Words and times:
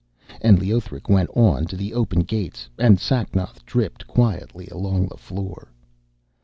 And 0.41 0.57
Leothric 0.57 1.09
went 1.09 1.29
on 1.37 1.65
to 1.67 1.75
the 1.77 1.93
open 1.93 2.21
gates, 2.21 2.67
and 2.79 2.97
Sacnoth 2.99 3.63
dripped 3.67 4.07
quietly 4.07 4.67
along 4.71 5.05
the 5.09 5.15
floor. 5.17 5.71